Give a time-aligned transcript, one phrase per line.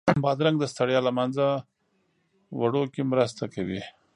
[0.23, 1.45] بادرنګ د ستړیا له منځه
[2.59, 3.81] وړو کې مرسته کوي.